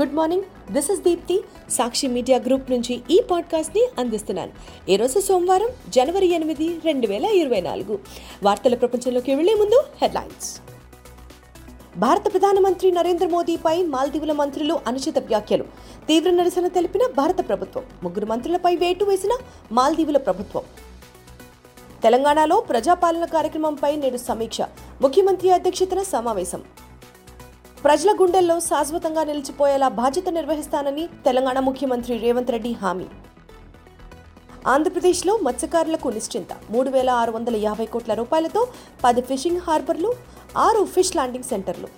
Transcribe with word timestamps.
Good 0.00 0.14
morning 0.14 0.72
this 0.72 0.90
is 0.90 1.00
Deepti 1.00 1.44
Sakshi 1.70 2.06
media 2.06 2.38
group 2.38 2.70
నుంచి 2.70 3.00
ఈ 3.10 3.20
పాడ్కాస్ట్ని 3.30 3.88
అందిస్తున్నాను. 3.98 4.50
ఈరోజు 4.90 5.20
సోమవారం 5.20 5.68
జనవరి 5.88 6.26
ఎనిమిది 6.26 6.80
రెండు 6.84 7.06
వేల 7.06 7.24
ఇరవై 7.24 7.60
నాలుగు. 7.60 7.98
వార్తల 8.42 8.74
ప్రపంచంలోకి 8.74 9.34
వెళ్ళే 9.34 9.54
ముందు 9.54 9.82
హెడ్లైన్స్ 10.02 10.60
భారత 11.96 12.32
ప్రధానమంత్రి 12.32 12.90
నరేంద్ర 12.90 13.26
మోదీపై 13.26 13.82
మాల్దీవుల 13.82 14.32
మంత్రులు 14.32 14.78
అనుచిత 14.86 15.18
వ్యాఖ్యలు. 15.18 15.64
తీవ్ర 16.08 16.30
నిరసన 16.30 16.66
తెలిపిన 16.66 17.02
భారత 17.16 17.48
ప్రభుత్వం. 17.48 17.84
ముగ్గురు 18.02 18.26
మంత్రులపై 18.26 18.76
వేటు 18.76 19.04
వేసిన 19.04 19.30
మాల్దీవుల 19.72 20.16
ప్రభుత్వం. 20.16 20.62
తెలంగాణలో 22.02 22.60
ప్రజాపాలన 22.60 23.24
కార్యక్రమంపై 23.24 23.96
నేడు 23.96 24.16
సమీక్ష. 24.16 24.60
ముఖ్యమంత్రి 25.02 25.50
అధ్యక్షతన 25.50 26.02
సమావేశం. 26.02 26.62
ప్రజల 27.88 28.10
గుండెల్లో 28.20 28.54
శాశ్వతంగా 28.60 29.22
నిలిచిపోయేలా 29.24 29.88
బాధ్యత 29.98 30.28
నిర్వహిస్తానని 30.28 31.04
తెలంగాణ 31.26 31.58
ముఖ్యమంత్రి 31.58 32.18
రేవంత్ 32.18 32.50
రెడ్డి 32.50 32.72
హామీ. 32.72 33.06
ఆంధ్రప్రదేశ్లో 34.66 35.38
మత్స్యకారులకు 35.42 36.08
నిశ్చింత 36.08 36.48
మూడు 36.70 36.90
వేల 36.90 37.10
ఆరు 37.10 37.32
వందల 37.32 37.56
యాభై 37.56 37.86
కోట్ల 37.86 38.14
రూపాయలతో 38.14 38.66
పది 39.04 39.22
ఫిషింగ్ 39.30 39.60
హార్బర్లు 39.66 40.12
ఆరు 40.56 40.84
ఫిష్ 40.84 41.14
ల్యాండింగ్ 41.16 41.48
సెంటర్లు. 41.52 41.88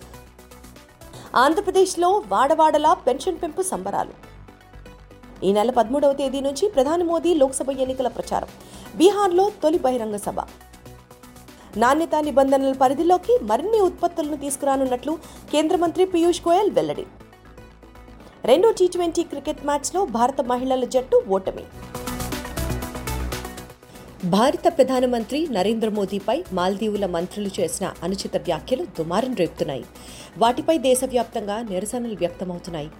ఆంధ్రప్రదేశ్లో 1.36 2.22
వాడవాడలా 2.28 2.94
పెన్షన్ 2.94 3.42
పెంపు 3.42 3.62
సంబరాలు. 3.62 4.16
ఈ 5.44 5.52
నెల 5.52 5.70
పదమూడవ 5.70 6.12
తేదీ 6.12 6.40
నుంచి 6.40 6.68
ప్రధాని 6.68 7.04
మోదీ 7.04 7.34
లోక్సభ 7.34 7.70
ఎన్నికల 7.70 8.08
ప్రచారం. 8.08 8.48
బీహార్లో 8.96 9.50
తొలి 9.62 9.78
బహిరంగ 9.78 10.16
సభ. 10.16 10.40
నాణ్యతా 11.76 12.20
నిబంధనల 12.20 12.72
పరిధిలోకి 12.72 13.38
మరిన్ని 13.42 13.80
ఉత్పత్తులను 13.80 14.36
తీసుకురానున్నట్లు 14.36 15.18
కేంద్ర 15.52 15.76
మంత్రి 15.76 16.04
పీయూష్ 16.04 16.42
గోయల్ 16.48 16.70
వెల్లడి. 16.70 17.04
రెండో 18.44 18.70
టీ 18.72 18.86
ట్వంటీ 18.86 19.22
క్రికెట్ 19.22 19.64
మ్యాచ్లో 19.64 20.04
భారత 20.04 20.40
మహిళల 20.40 20.84
జట్టు 20.84 21.24
ఓటమి. 21.28 21.62
భారత 24.24 24.76
ప్రధానమంత్రి 24.76 25.48
నరేంద్ర 25.50 25.88
మోదీపై 25.88 26.44
మాల్దీవుల 26.52 27.06
మంత్రులు 27.06 27.50
చేసిన 27.60 27.92
అనుచిత 28.02 28.36
వ్యాఖ్యలు 28.36 28.84
దుమారం 28.84 29.34
రేపుతున్నాయి. 29.34 29.84
వాటిపై 30.38 30.78
దేశవ్యాప్తంగా 30.78 31.62
నిరసనలు 31.62 32.14
వ్యక్తమవుతున్నాయి. 32.14 32.90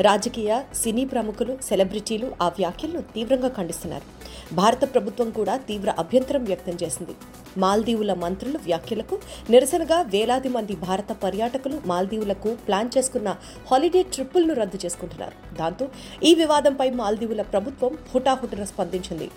రాజకీయ 0.00 0.60
సినీ 0.74 1.04
ప్రముఖులు 1.04 1.58
సెలబ్రిటీలు 1.62 2.32
ఆ 2.42 2.48
వ్యాఖ్యలను 2.48 3.00
తీవ్రంగా 3.00 3.48
ఖండిస్తున్నారు. 3.48 4.23
భారత 4.52 4.94
ప్రభుత్వం 4.94 5.30
కూడా 5.30 5.56
తీవ్ర 5.56 5.94
అభ్యంతరం 5.98 6.44
వ్యక్తం 6.44 6.76
చేసింది. 6.82 7.14
మాల్దీవుల 7.58 8.14
మంత్రుల 8.14 8.56
వ్యాఖ్యలకు 8.56 9.18
నిరసనగా 9.50 10.02
వేలాది 10.02 10.48
మంది 10.48 10.76
భారత 10.76 11.12
పర్యాటకులు 11.12 11.80
మాల్దీవులకు 11.86 12.56
ప్లాన్ 12.66 12.90
చేసుకున్న 12.98 13.36
హాలిడే 13.70 14.02
ట్రిప్పులను 14.02 14.54
రద్దు 14.54 14.78
చేసుకుంటున్నారు. 14.84 15.54
దాంతో 15.54 15.88
ఈ 16.22 16.34
వివాదంపై 16.34 16.90
మాల్దీవుల 16.90 17.42
ప్రభుత్వం 17.42 17.98
హుటాహుటిన 18.14 18.64
స్పందించింది. 18.64 19.30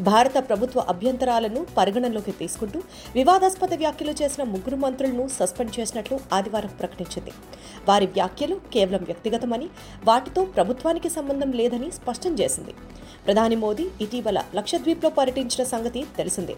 భారత 0.00 0.48
ప్రభుత్వ 0.48 0.80
అభ్యంతరాలను 0.80 1.66
పరిగణనలోకి 1.78 2.32
తీసుకుంటూ 2.32 2.82
వివాదాస్పద 3.14 3.74
వ్యాఖ్యలు 3.74 4.14
చేసిన 4.22 4.44
ముగ్గురు 4.44 4.76
మంత్రులను 4.76 5.28
సస్పెండ్ 5.28 5.80
చేసినట్లు 5.80 6.20
ఆదివారం 6.32 6.68
ప్రకటించింది. 6.68 7.30
వారి 7.88 8.06
వ్యాఖ్యలు 8.06 8.60
కేవలం 8.72 9.04
వ్యక్తిగతమని 9.04 9.68
వాటితో 10.04 10.44
ప్రభుత్వానికి 10.44 11.08
సంబంధం 11.08 11.52
లేదని 11.52 11.90
స్పష్టం 11.90 12.34
చేసింది. 12.34 12.74
ప్రధాని 13.26 13.56
మోదీ 13.56 13.86
ఇటీవల 14.00 14.42
లక్షద్వీప్లో 14.54 15.10
పర్యటించిన 15.10 15.64
సంగతి 15.64 16.06
తెలిసిందే. 16.16 16.56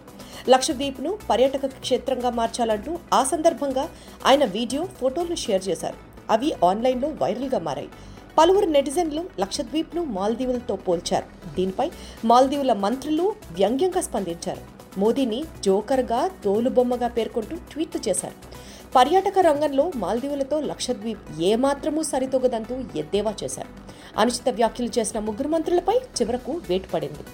లక్షద్వీప్ను 0.49 1.17
పర్యాటక 1.29 1.65
క్షేత్రంగా 1.65 2.29
మార్చాలంటూ 2.29 2.99
ఆ 3.13 3.23
సందర్భంగా 3.23 3.89
ఆయన 4.25 4.45
వీడియో 4.45 4.85
ఫోటోలను 4.85 5.35
షేర్ 5.35 5.67
చేశారు. 5.69 5.97
అవి 6.29 6.53
ఆన్లైన్లో 6.65 7.09
వైరల్గా 7.09 7.59
మారాయి. 7.59 7.89
పలువురు 8.37 8.65
నెటిజన్లు 8.65 9.23
లక్షద్వీప్ను 9.39 10.03
మాల్దీవులతో 10.03 10.75
పోల్చారు. 10.75 11.55
దీనిపై 11.55 11.91
మాల్దీవుల 12.25 12.73
మంత్రులు 12.73 13.35
వ్యంగ్యంగా 13.51 14.01
స్పందించారు. 14.01 14.61
మోదీని 14.97 15.43
జోకర్గా 15.63 16.31
తోలుబొమ్మగా 16.43 17.07
పేర్కొంటూ 17.07 17.55
ట్వీట్లు 17.55 18.01
చేశారు. 18.09 18.35
పర్యాటక 18.95 19.39
రంగంలో 19.39 19.91
మాల్దీవులతో 19.95 20.59
లక్షద్వీప్ 20.61 21.41
ఏమాత్రమూ 21.41 22.03
సరితూగదంటూ 22.03 22.75
ఎద్దేవా 22.95 23.33
చేశారు. 23.43 23.67
అనుచిత 24.19 24.49
వ్యాఖ్యలు 24.49 24.91
చేసిన 24.99 25.19
ముగ్గురు 25.19 25.47
మంత్రులపై 25.47 25.95
చివరకు 25.95 26.61
వేటు 26.69 26.87
పడింది. 26.87 27.25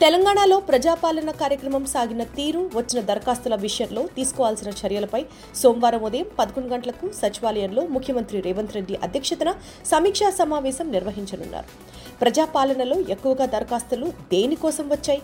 తెలంగాణలో 0.00 0.56
ప్రజాపాలన 0.68 1.30
కార్యక్రమం 1.40 1.84
సాగిన 1.92 2.22
తీరు 2.36 2.62
వచ్చిన 2.74 3.00
దరఖాస్తుల 3.10 3.54
విషయంలో 3.62 4.02
తీసుకోవాల్సిన 4.16 4.70
చర్యలపై 4.80 5.20
సోమవారం 5.60 6.02
ఉదయం 6.08 6.26
పదకొండు 6.40 6.68
గంటలకు 6.72 7.06
సచివాలయంలో 7.20 7.82
ముఖ్యమంత్రి 7.94 8.40
రేవంత్ 8.46 8.74
రెడ్డి 8.76 8.94
అధ్యక్షతన 9.06 9.52
సమీక్షా 9.92 10.28
సమావేశం 10.40 10.86
నిర్వహించనున్నారు. 10.96 11.68
ప్రజాపాలనలో 12.22 12.98
ఎక్కువగా 13.14 13.46
దరఖాస్తులు 13.54 14.08
దేనికోసం 14.34 14.86
వచ్చాయి? 14.94 15.22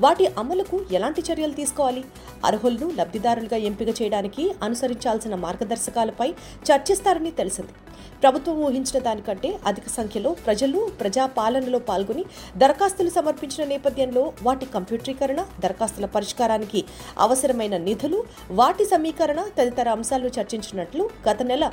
వాటి 0.00 0.26
అమలుకు 0.38 0.78
ఎలాంటి 0.92 1.22
చర్యలు 1.28 1.52
తీసుకోవాలి? 1.52 2.04
అర్హులను 2.44 2.92
లబ్ధిదారులుగా 2.98 3.56
ఎంపిక 3.56 4.02
చేయడానికి 4.02 4.44
అనుసరించాల్సిన 4.62 5.34
మార్గదర్శకాలపై 5.34 6.30
చర్చిస్తారని 6.68 7.30
తెలిసింది. 7.30 7.74
ప్రభుత్వం 8.22 8.56
ఊహించిన 8.64 8.98
దానికంటే 9.02 9.58
అధిక 9.66 9.88
సంఖ్యలో 9.88 10.30
ప్రజలు 10.46 10.78
ప్రజాపాలనలో 11.00 11.78
పాల్గొని 11.78 12.24
దరఖాస్తులు 12.56 13.10
సమర్పించిన 13.10 13.68
నేపథ్యంలో 13.68 14.32
వాటి 14.42 14.66
కంప్యూటరీకరణ 14.66 15.40
దరఖాస్తుల 15.60 16.06
పరిష్కారానికి 16.16 16.84
అవసరమైన 17.18 17.76
నిధులు 17.76 18.24
వాటి 18.50 18.84
సమీకరణ 18.84 19.42
తదితర 19.58 19.88
అంశాలను 19.88 20.30
చర్చించినట్లు 20.40 21.10
గత 21.28 21.42
నెల 21.42 21.70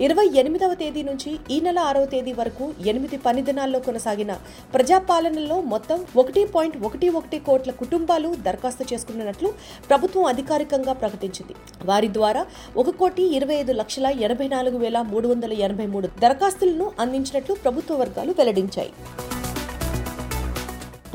ఇరవై 0.00 0.26
ఎనిమిదవ 0.40 0.74
తేదీ 0.74 1.02
నుంచి 1.02 1.30
ఈ 1.50 1.56
నెల 1.60 1.78
ఆరవ 1.88 2.04
తేదీ 2.04 2.32
వరకు 2.32 2.64
ఎనిమిది 2.90 3.16
పని 3.26 3.42
దినాల్లో 3.42 3.80
కొనసాగిన 3.80 4.32
ప్రజాపాలనలో 4.74 5.60
మొత్తం 5.72 5.98
ఒకటి 6.16 6.44
పాయింట్ 6.54 6.76
ఒకటి 6.84 7.08
ఒకటి 7.08 7.38
కోట్ల 7.38 7.70
కుటుంబాలు 7.82 8.30
దరఖాస్తు 8.46 8.86
చేసుకున్నట్లు 8.92 9.50
ప్రభుత్వం 9.90 10.24
అధికారికంగా 10.24 10.92
ప్రకటించింది. 10.92 11.54
వారి 11.84 12.10
ద్వారా 12.18 12.44
ఒక 12.76 12.90
కోటి 13.02 13.22
ఇరవై 13.36 13.54
ఐదు 13.54 13.72
లక్షల 13.72 14.06
ఎనభై 14.28 14.48
నాలుగు 14.48 14.78
వేల 14.78 15.00
మూడు 15.12 15.28
వందల 15.28 15.52
ఎనభై 15.68 15.86
మూడు 15.86 16.08
దరఖాస్తులను 16.24 16.92
అందించినట్లు 17.04 17.54
ప్రభుత్వ 17.54 17.94
వర్గాలు 17.94 18.34
వెల్లడించాయి. 18.38 18.92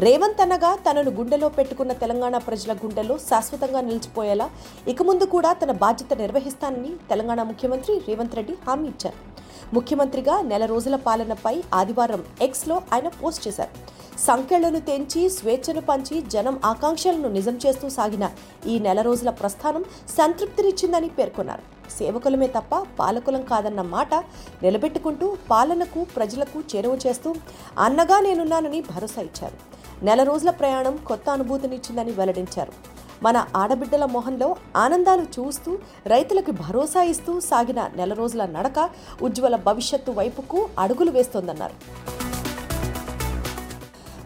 రేవంత్ 0.05 0.41
అనగా 0.43 0.69
తనను 0.85 1.11
గుండెలో 1.17 1.47
పెట్టుకున్న 1.55 1.91
తెలంగాణ 2.01 2.35
ప్రజల 2.47 2.71
గుండెలో 2.81 3.15
శాశ్వతంగా 3.27 3.79
నిలిచిపోయేలా 3.87 4.45
ఇక 4.91 5.03
ముందు 5.07 5.25
కూడా 5.31 5.51
తన 5.61 5.71
బాధ్యత 5.83 6.13
నిర్వహిస్తానని 6.19 6.91
తెలంగాణ 7.11 7.43
ముఖ్యమంత్రి 7.51 7.93
రేవంత్ 8.07 8.35
రెడ్డి 8.39 8.55
హామీ 8.65 8.87
ఇచ్చారు. 8.91 9.17
ముఖ్యమంత్రిగా 9.75 10.35
నెల 10.49 10.63
రోజుల 10.71 10.95
పాలనపై 11.07 11.53
ఆదివారం 11.79 12.21
ఎక్స్లో 12.47 12.75
ఆయన 12.95 13.07
పోస్ట్ 13.21 13.45
చేశారు. 13.47 13.73
సంఖ్యలను 14.27 14.81
తెంచి 14.89 15.23
స్వేచ్ఛను 15.37 15.81
పంచి 15.89 16.15
జనం 16.33 16.55
ఆకాంక్షలను 16.71 17.31
నిజం 17.37 17.57
చేస్తూ 17.63 17.89
సాగిన 17.97 18.27
ఈ 18.73 18.75
నెల 18.85 18.99
రోజుల 19.09 19.33
ప్రస్థానం 19.41 19.83
సంతృప్తినిచ్చిందని 20.17 21.09
పేర్కొన్నారు. 21.17 21.65
సేవకులమే 21.97 22.47
తప్ప 22.57 22.75
పాలకులం 22.99 23.43
కాదన్న 23.51 23.81
మాట 23.95 24.13
నిలబెట్టుకుంటూ 24.65 25.27
పాలనకు 25.51 26.01
ప్రజలకు 26.15 26.59
చేరువ 26.73 26.95
చేస్తూ 27.05 27.31
అన్నగా 27.87 28.19
నేనున్నానని 28.27 28.81
భరోసా 28.91 29.23
ఇచ్చారు. 29.29 29.57
నెల 30.05 30.23
రోజుల 30.23 30.51
ప్రయాణం 30.59 30.95
కొత్త 31.07 31.27
అనుభూతినిచ్చిందని 31.29 32.11
వెల్లడించారు. 32.17 32.73
మన 33.25 33.37
ఆడబిడ్డల 33.55 34.05
మొహంలో 34.15 34.49
ఆనందాలు 34.75 35.25
చూస్తూ 35.35 35.71
రైతులకు 36.13 36.51
భరోసా 36.63 37.03
ఇస్తూ 37.13 37.39
సాగిన 37.39 37.89
నెల 37.99 38.13
రోజుల 38.13 38.45
నడక 38.57 38.89
ఉజ్వల 39.27 39.55
భవిష్యత్తు 39.67 40.11
వైపుకు 40.19 40.59
అడుగులు 40.79 41.11
వేస్తోందన్నారు. 41.11 41.75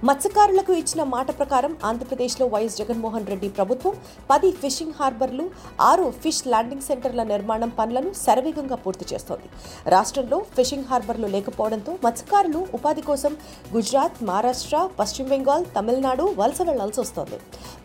మత్స్యకారులకు 0.08 0.74
ఇచ్చిన 0.82 1.02
మాట 1.14 1.28
ప్రకారం 1.40 1.74
ఆంధ్రప్రదేశ్లో 1.88 2.46
వైఎస్ 2.54 2.78
జగన్మోహన్ 2.80 3.28
రెడ్డి 3.32 3.50
ప్రభుత్వం 3.58 3.94
పది 4.32 4.50
ఫిషింగ్ 4.62 4.96
హార్బర్లు 5.00 5.46
ఆరు 5.88 6.06
ఫిష్ 6.24 6.40
ల్యాండింగ్ 6.52 6.86
సెంటర్ల 6.88 7.24
నిర్మాణం 7.32 7.72
పనులను 7.80 8.12
శరవేగంగా 8.22 8.78
పూర్తి 8.86 9.06
చేస్తోంది. 9.12 9.48
రాష్ట్రంలో 9.96 10.38
ఫిషింగ్ 10.56 10.88
హార్బర్లు 10.92 11.28
లేకపోవడంతో 11.36 11.94
మత్స్యకారులు 12.06 12.62
ఉపాధి 12.80 13.03
కోసం 13.09 13.36
గుజరాత్ 13.76 14.18
మహారాష్ట్ర 14.30 14.80
పశ్చిమ 15.02 15.28
బెంగాల్ 15.34 15.68
తమిళనాడు 15.78 16.26
వలస 16.42 16.59
వెళ్ళాల్సి 16.72 17.00
వస్తోంది. 17.04 17.40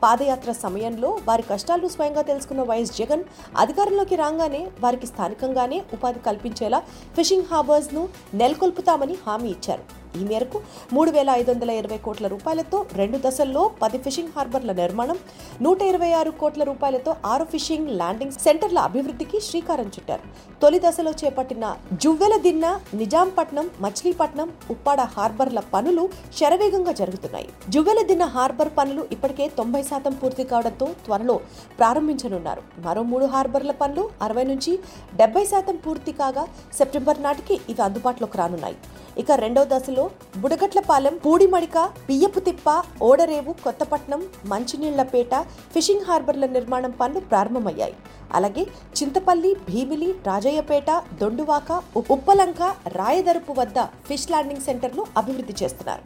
పాదయాత్ర 0.04 0.54
సమయంలో 0.64 1.12
వారి 1.28 1.46
కష్టాలను 1.52 1.92
స్వయంగా 1.96 2.24
తెలుసుకున్న 2.30 2.64
వైఎస్ 2.72 2.96
జగన్ 3.00 3.26
అధికారంలోకి 3.64 4.18
రాగానే 4.24 4.62
వారికి 4.86 5.08
స్థానికంగానే 5.12 5.80
ఉపాధి 5.98 6.22
కల్పించేలా 6.30 6.80
ఫిషింగ్ 7.18 7.48
హార్బర్స్ను 7.52 8.04
నెలకొల్పుతామని 8.42 9.16
హామీ 9.26 9.50
ఇచ్చారు. 9.56 9.86
ఈ 10.18 10.22
మేరకు 10.30 10.58
మూడు 10.96 11.10
వేల 11.16 11.30
ఐదు 11.40 11.50
వందల 11.52 11.70
ఇరవై 11.80 11.98
కోట్ల 12.06 12.26
రూపాయలతో 12.34 12.78
రెండు 13.00 13.18
దశల్లో 13.26 13.62
పది 13.82 13.98
ఫిషింగ్ 14.04 14.32
హార్బర్ల 14.36 14.72
నిర్మాణం 14.80 15.18
నూట 15.66 15.80
ఇరవై 15.90 16.10
ఆరు 16.20 16.32
కోట్ల 16.42 16.62
రూపాయలతో 16.70 17.14
ఆరు 17.32 17.46
ఫిషింగ్ 17.52 17.90
ల్యాండింగ్ 18.00 18.36
సెంటర్ల 18.44 18.78
అభివృద్ధికి 18.88 19.40
శ్రీకారం 19.48 19.88
చుట్టారు. 19.96 20.24
తొలి 20.62 20.80
దశలో 20.84 21.12
చేపట్టిన 21.22 21.64
జువ్వెల 22.04 22.34
దిన్న 22.46 22.66
నిజాంపట్నం 23.00 23.66
మచిలీపట్నం 23.84 24.48
ఉప్పాడ 24.74 25.00
హార్బర్ల 25.16 25.60
పనులు 25.74 26.04
శరవేగంగా 26.38 26.92
జరుగుతున్నాయి. 27.00 27.48
జువ్వెల 27.74 28.00
దిన్న 28.10 28.24
హార్బర్ 28.36 28.72
పనులు 28.78 29.04
ఇప్పటికే 29.16 29.46
తొంభై 29.58 29.82
శాతం 29.90 30.14
పూర్తి 30.22 30.44
కావడంతో 30.52 30.88
త్వరలో 31.06 31.36
ప్రారంభించనున్నారు. 31.80 32.62
మరో 32.86 33.04
మూడు 33.12 33.28
హార్బర్ల 33.34 33.72
పనులు 33.82 34.04
అరవై 34.26 34.44
నుంచి 34.52 34.72
డెబ్బై 35.20 35.44
శాతం 35.52 35.76
పూర్తి 35.86 36.14
కాగా 36.20 36.44
సెప్టెంబర్ 36.78 37.22
నాటికి 37.26 37.54
ఇవి 37.72 37.82
అందుబాటులోకి 37.88 38.38
రానున్నాయి. 38.42 38.76
ఇక 39.22 39.30
రెండో 39.42 39.62
దశలో 39.72 40.04
బుడగట్లపాలెం 40.42 41.14
పూడిమడిక 41.24 41.78
బియ్యపు 42.08 42.40
తిప్ప 42.48 42.68
ఓడరేవు 43.08 43.52
కొత్తపట్నం 43.64 44.22
మంచినీళ్ళపేట 44.52 45.34
ఫిషింగ్ 45.74 46.06
హార్బర్ల 46.08 46.46
నిర్మాణం 46.56 46.92
పనులు 47.00 47.22
ప్రారంభమయ్యాయి. 47.30 47.96
అలాగే 48.38 48.64
చింతపల్లి 48.98 49.52
భీమిలి 49.68 50.10
రాజయ్యపేట 50.28 50.90
దొండువాక 51.22 51.70
ఉప్పలంక 52.14 52.62
రాయదరుపు 52.98 53.54
వద్ద 53.60 53.78
ఫిష్ 54.08 54.28
ల్యాండింగ్ 54.32 54.66
సెంటర్ను 54.68 55.04
అభివృద్ధి 55.22 55.56
చేస్తున్నారు. 55.62 56.04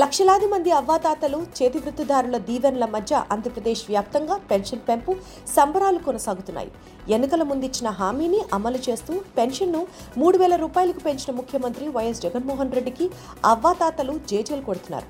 లక్షలాది 0.00 0.46
మంది 0.52 0.70
అవ్వాతాతలు 0.78 1.38
చేతి 1.58 1.78
వృత్తిదారుల 1.84 2.36
దీవెనల 2.48 2.86
మధ్య 2.94 3.20
ఆంధ్రప్రదేశ్ 3.34 3.82
వ్యాప్తంగా 3.90 4.34
పెన్షన్ 4.50 4.82
పెంపు 4.88 5.12
సంబరాలు 5.54 6.00
కొనసాగుతున్నాయి. 6.08 6.70
ఎన్నికల 7.16 7.42
ముందిచ్చిన 7.50 7.88
హామీని 8.00 8.40
అమలు 8.56 8.80
చేస్తూ 8.86 9.12
పెన్షన్ను 9.36 9.80
మూడు 10.20 10.36
వేల 10.42 10.54
రూపాయలకు 10.64 11.00
పెంచిన 11.06 11.30
ముఖ్యమంత్రి 11.38 11.86
వైఎస్ 11.94 12.20
జగన్మోహన్ 12.24 12.74
రెడ్డికి 12.78 13.06
అవ్వాతాతలు 13.52 14.14
జేజేలు 14.32 14.62
కొడుతున్నారు. 14.68 15.08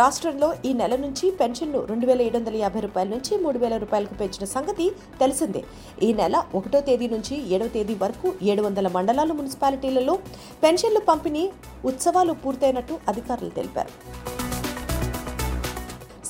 రాష్ట్రంలో 0.00 0.50
ఈ 0.68 0.72
నెల 0.80 0.96
నుంచి 1.04 1.26
పెన్షన్ను 1.40 1.80
రెండు 1.90 2.08
వేల 2.10 2.20
ఏడు 2.28 2.36
వందల 2.38 2.56
యాభై 2.64 2.82
రూపాయల 2.86 3.08
నుంచి 3.16 3.32
మూడు 3.46 3.60
వేల 3.64 3.76
రూపాయలకు 3.84 4.16
పెంచిన 4.22 4.46
సంగతి 4.56 4.86
తెలిసిందే. 5.22 5.64
ఈ 6.08 6.10
నెల 6.20 6.36
ఒకటో 6.60 6.82
తేదీ 6.90 7.08
నుంచి 7.16 7.36
ఏడవ 7.54 7.70
తేదీ 7.78 7.96
వరకు 8.04 8.30
ఏడు 8.52 8.64
వందల 8.68 8.88
మండలాల 8.98 9.32
మున్సిపాలిటీలలో 9.40 10.16
పెన్షన్లు 10.64 11.02
పంపిణీ 11.10 11.44
ఉత్సవాలు 11.92 12.34
పూర్తయినట్టు 12.44 12.96
అధికారులు 13.12 13.52
తెలిపారు. 13.58 13.92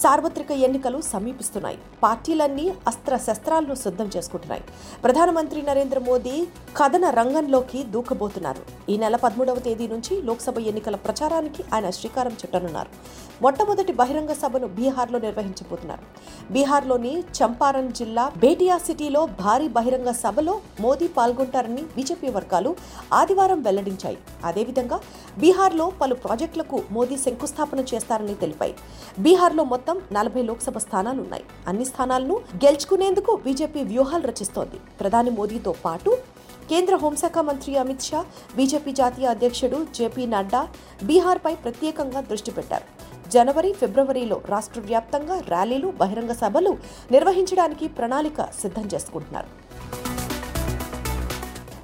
సార్వత్రిక 0.02 0.50
ఎన్నికలు 0.50 1.00
సమీపిస్తున్నాయి. 1.00 1.79
పార్టీలన్నీ 2.02 2.67
అస్త్ర 2.88 3.17
శస్త్రాలను 3.17 3.75
సిద్ధం 3.75 4.11
చేసుకుంటున్నాయి. 4.17 4.62
ప్రధానమంత్రి 5.05 5.62
నరేంద్ర 5.62 5.99
మోదీ 5.99 6.47
కథన 6.76 7.11
రంగంలోకి 7.11 7.82
దూకబోతున్నారు. 7.82 8.91
ఈ 8.91 8.97
నెల 8.99 9.17
పదమూడవ 9.17 9.58
తేదీ 9.67 9.88
నుంచి 9.88 10.23
లోక్సభ 10.23 10.58
ఎన్నికల 10.58 10.97
ప్రచారానికి 10.97 11.64
ఆయన 11.75 11.91
శ్రీకారం 11.91 12.32
చుట్టనున్నారు. 12.32 12.88
మొట్టమొదటి 13.43 13.93
బహిరంగ 13.93 14.32
సభను 14.32 14.67
బీహార్లో 14.79 15.19
నిర్వహించబోతున్నారు. 15.19 16.05
బీహార్లోని 16.53 17.12
చంపారన్ 17.20 17.93
జిల్లా 17.93 18.25
బేటియా 18.37 18.79
సిటీలో 18.79 19.26
భారీ 19.26 19.69
బహిరంగ 19.69 20.11
సభలో 20.11 20.61
మోదీ 20.81 21.06
పాల్గొంటారని 21.08 21.82
బీజేపీ 21.96 22.29
వర్గాలు 22.29 22.76
ఆదివారం 23.12 23.62
వెల్లడించాయి. 23.62 24.19
అదేవిధంగా 24.44 25.00
బీహార్లో 25.38 25.93
పలు 26.00 26.14
ప్రాజెక్టులకు 26.14 26.82
మోదీ 26.91 27.17
శంకుస్థాపన 27.17 27.81
చేస్తారని 27.94 28.35
తెలిపాయి. 28.35 28.75
బీహార్లో 29.19 29.64
మొత్తం 29.64 29.89
నలభై 30.12 30.42
లోక్సభ 30.42 30.78
స్థానాలున్నాయి. 30.78 31.44
అన్ని 31.69 31.84
స్థానాలను 31.84 32.37
గెలుచుకునేందుకు 32.64 33.34
బీజేపీ 33.37 33.82
వ్యూహాలు 33.82 34.26
రచిస్తోంది. 34.26 34.81
ప్రధాని 35.00 35.31
మోదీతో 35.31 35.75
పాటు 35.84 36.19
కేంద్ర 36.70 36.96
హోంశాఖ 36.96 37.38
మంత్రి 37.38 37.76
అమిత్ 37.76 38.08
షా 38.08 38.26
బీజేపీ 38.56 38.92
జాతీయ 38.92 39.26
అధ్యక్షుడు 39.26 39.87
జేపీ 39.94 40.26
నడ్డా 40.26 40.69
బీహార్పై 41.04 41.54
ప్రత్యేకంగా 41.54 42.20
దృష్టి 42.20 42.50
పెట్టారు. 42.50 42.87
జనవరి 43.31 43.72
ఫిబ్రవరిలో 43.72 44.40
రాష్ట్ర 44.46 44.81
వ్యాప్తంగా 44.81 45.38
ర్యాలీలు 45.40 45.88
బహిరంగ 46.00 46.32
సభలు 46.32 46.78
నిర్వహించడానికి 47.10 47.88
ప్రణాళిక 47.88 48.43
సిద్ధం 48.60 48.86
చేసుకుంటున్నారు. 48.94 49.69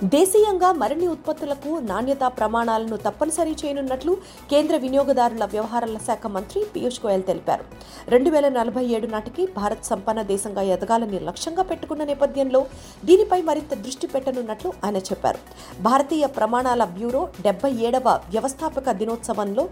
దేశీయంగా 0.02 0.72
మరిన్ని 0.72 1.06
ఉత్పత్తులకు 1.12 1.70
నాణ్యతా 1.90 2.28
ప్రమాణాలను 2.28 2.96
తప్పనిసరి 3.04 3.54
చేయనున్నట్లు 3.60 4.12
కేంద్ర 4.50 4.74
వినియోగదారుల 4.82 5.44
వ్యవహారాల 5.52 5.98
శాఖ 6.06 6.26
మంత్రి 6.34 6.60
పీయూష్ 6.72 6.98
గోయల్ 7.04 7.22
తెలిపారు. 7.22 7.64
రెండు 8.08 8.30
వేల 8.30 8.48
నలభై 8.48 8.84
ఏడు 8.96 9.06
నాటికి 9.06 9.46
భారత్ 9.56 9.88
సంపన్న 9.90 10.22
దేశంగా 10.32 10.62
ఎదగాలని 10.74 11.20
లక్ష్యంగా 11.28 11.62
పెట్టుకున్న 11.70 12.04
నేపథ్యంలో 12.10 12.60
దీనిపై 13.04 13.40
మరింత 13.48 13.74
దృష్టి 13.86 14.06
పెట్టనున్నట్లు 14.06 14.72
ఆయన 14.84 14.96
చెప్పారు. 15.08 15.40
భారతీయ 15.80 16.26
ప్రమాణాల 16.26 16.84
బ్యూరో 16.98 17.22
డెబ్బై 17.46 17.72
ఏడవ 17.88 18.08
వ్యవస్థాపక 18.34 18.96
దినోత్సవంలో 19.00 19.68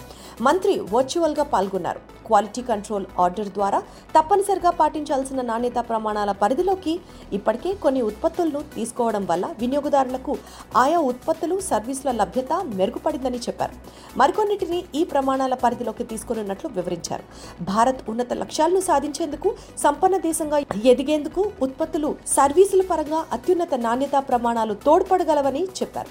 మంత్రి 0.49 0.81
వర్చువల్గా 0.95 1.47
పాల్గొన్నారు. 1.55 2.03
క్వాలిటీ 2.27 2.63
కంట్రోల్ 2.71 3.07
ఆర్డర్ 3.21 3.53
ద్వారా 3.57 3.83
తప్పనిసరిగా 4.17 4.71
పాటించాల్సిన 4.81 5.41
నాణ్యతా 5.51 5.81
ప్రమాణాల 5.91 6.33
పరిధిలోకి 6.43 6.97
ఇప్పటికే 7.33 7.73
కొన్ని 7.85 8.03
ఉత్పత్తులను 8.03 8.63
తీసుకోవడం 8.77 9.25
వల్ల 9.31 9.45
వినియోగదారులకు 10.15 10.33
ఆయా 10.83 10.99
ఉత్పత్తులు 11.11 11.57
సర్వీసుల 11.71 12.11
లభ్యత 12.21 12.53
మెరుగుపడిందని 12.79 13.39
చెప్పారు. 13.47 13.75
మరికొన్నిటిని 14.21 14.79
ఈ 14.95 15.03
ప్రమాణాల 15.13 15.55
పరిధిలోకి 15.65 16.05
తీసుకున్నట్లు 16.11 16.71
వివరించారు. 16.77 17.25
భారత్ 17.73 18.03
ఉన్నత 18.11 18.33
లక్ష్యాలను 18.43 18.83
సాధించేందుకు 18.89 19.49
సంపన్న 19.85 20.17
దేశంగా 20.29 20.59
ఎదిగేందుకు 20.93 21.45
ఉత్పత్తులు 21.67 22.11
సర్వీసుల 22.37 22.83
పరంగా 22.91 23.21
అత్యున్నత 23.33 23.75
నాణ్యతా 23.87 24.21
ప్రమాణాలు 24.31 24.77
తోడ్పడగలవని 24.87 25.65
చెప్పారు. 25.81 26.11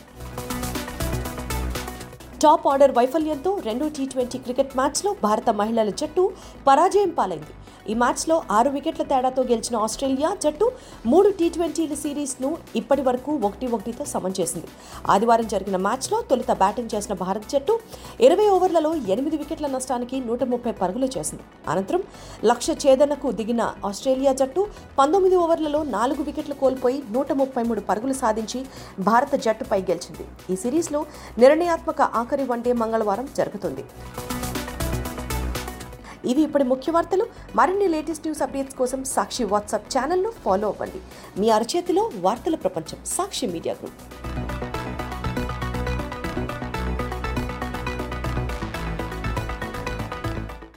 టాప్ 2.44 2.66
ఆర్డర్ 2.72 2.94
వైఫల్యంతో 2.98 3.52
రెండో 3.68 3.86
టీ 3.98 4.06
ట్వంటీ 4.14 4.38
క్రికెట్ 4.46 4.72
మ్యాచ్లో 4.80 5.12
భారత 5.26 5.50
మహిళల 5.60 5.90
జట్టు 6.00 6.24
పరాజయం 6.68 7.12
పాలైంది. 7.20 7.54
ఈ 7.92 7.94
మ్యాచ్లో 8.02 8.36
ఆరు 8.58 8.70
వికెట్ల 8.74 9.04
తేడాతో 9.12 9.42
గెలిచిన 9.50 9.76
ఆస్ట్రేలియా 9.86 10.30
జట్టు 10.44 10.66
మూడు 11.12 11.30
టీ 11.40 11.48
ట్వంటీల 11.56 11.94
సిరీస్ను 12.04 12.50
ఇప్పటి 12.80 13.04
వరకు 13.08 13.32
ఒకటి 13.48 13.68
ఒకటితో 13.76 14.04
సమం 14.12 14.34
చేసింది. 14.40 14.68
ఆదివారం 15.14 15.48
జరిగిన 15.54 15.78
మ్యాచ్లో 15.88 16.18
తొలుత 16.30 16.52
బ్యాటింగ్ 16.62 16.92
చేసిన 16.94 17.16
భారత 17.24 17.44
జట్టు 17.54 17.74
ఇరవై 18.28 18.48
ఓవర్లలో 18.56 18.92
ఎనిమిది 19.16 19.40
వికెట్ల 19.42 19.70
నష్టానికి 19.76 20.20
నూట 20.30 20.44
ముప్పై 20.54 20.74
పరుగులు 20.82 21.10
చేసింది. 21.16 21.44
అనంతరం 21.74 22.04
లక్ష్య 22.52 22.76
ఛేదనకు 22.84 23.32
దిగిన 23.40 23.62
ఆస్ట్రేలియా 23.92 24.34
జట్టు 24.44 24.64
పంతొమ్మిది 25.00 25.38
ఓవర్లలో 25.44 25.82
నాలుగు 25.98 26.24
వికెట్లు 26.30 26.58
కోల్పోయి 26.64 27.02
నూట 27.18 27.32
ముప్పై 27.42 27.66
మూడు 27.72 27.84
పరుగులు 27.90 28.18
సాధించి 28.24 28.62
భారత 29.12 29.34
జట్టుపై 29.48 29.82
గెలిచింది. 29.92 30.26
ఈ 30.54 30.58
సిరీస్లో 30.64 31.02
నిర్ణయాత్మక 31.46 32.02
ఆఖరి 32.34 32.46
వన్డే 32.50 32.72
మంగళవారం 32.82 33.26
జరుగుతుంది. 33.38 33.84
ఇవి 36.32 36.42
ఇప్పటి 36.42 36.66
ముఖ్య 36.72 36.92
వార్తలు. 36.92 37.26
మరిన్ని 37.56 37.88
లేటెస్ట్ 37.88 38.26
న్యూస్ 38.26 38.42
అప్డేట్స్ 38.46 38.76
కోసం 38.76 39.04
సాక్షి 39.16 39.44
వాట్సాప్ 39.54 39.88
ఛానల్ను 39.96 40.32
ఫాలో 40.46 40.68
అవ్వండి. 40.68 41.02
మీ 41.42 41.50
అరచేతిలో 41.58 42.10
వార్తల 42.26 42.56
ప్రపంచం 42.56 43.06
సాక్షి 43.18 43.48
మీడియా 43.48 43.76
గ్రూప్. 43.82 44.43